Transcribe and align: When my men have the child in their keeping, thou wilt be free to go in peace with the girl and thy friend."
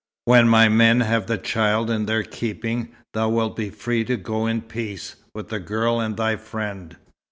When 0.25 0.49
my 0.49 0.67
men 0.67 1.01
have 1.01 1.27
the 1.27 1.37
child 1.37 1.91
in 1.91 2.07
their 2.07 2.23
keeping, 2.23 2.87
thou 3.13 3.29
wilt 3.29 3.55
be 3.55 3.69
free 3.69 4.03
to 4.05 4.17
go 4.17 4.47
in 4.47 4.63
peace 4.63 5.15
with 5.35 5.49
the 5.49 5.59
girl 5.59 5.99
and 5.99 6.17
thy 6.17 6.37
friend." 6.37 6.95